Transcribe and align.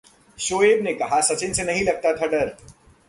शोएब 0.39 0.81
ने 0.83 0.93
कहा, 0.93 1.19
सचिन 1.21 1.53
से 1.53 1.63
नहीं 1.63 1.83
लगता 1.83 2.15
था 2.15 2.27
डर 2.27 2.55